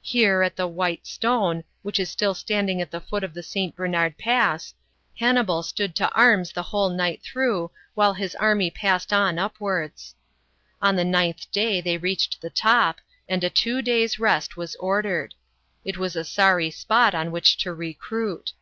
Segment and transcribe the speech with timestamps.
[0.00, 3.76] Here, at the "white stone," which is still standing at the foot of the St
[3.76, 4.72] Bernard Pass,
[5.18, 10.14] Hannibal stood to arms the whole night through, while his army passed on upwards.
[10.80, 15.34] On the ninth day, they reached the top, and a two days' rest was ordered.
[15.84, 18.54] It was a sorry spot on which to recruit.